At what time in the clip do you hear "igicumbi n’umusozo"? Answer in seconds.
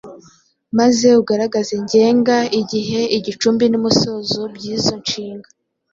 3.17-4.39